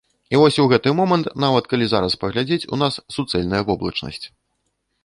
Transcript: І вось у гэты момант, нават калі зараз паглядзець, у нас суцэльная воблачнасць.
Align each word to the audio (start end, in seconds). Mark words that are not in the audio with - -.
І 0.35 0.37
вось 0.43 0.55
у 0.63 0.63
гэты 0.71 0.93
момант, 0.99 1.29
нават 1.45 1.69
калі 1.75 1.85
зараз 1.91 2.17
паглядзець, 2.25 2.61
у 2.73 2.81
нас 2.85 2.93
суцэльная 3.19 3.63
воблачнасць. 3.71 4.25